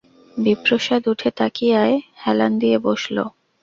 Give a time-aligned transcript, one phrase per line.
[0.37, 3.17] বিপ্রদাস উঠে তাকিয়ায় হেলান দিয়ে বসল।